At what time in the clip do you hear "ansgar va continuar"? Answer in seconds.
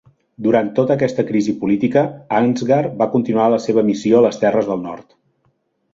2.39-3.49